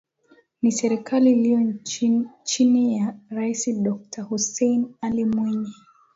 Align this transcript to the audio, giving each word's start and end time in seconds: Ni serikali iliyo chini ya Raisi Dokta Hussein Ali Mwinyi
Ni 0.61 0.71
serikali 0.71 1.31
iliyo 1.31 1.73
chini 2.43 2.97
ya 2.97 3.15
Raisi 3.29 3.73
Dokta 3.73 4.23
Hussein 4.23 4.95
Ali 5.01 5.25
Mwinyi 5.25 5.73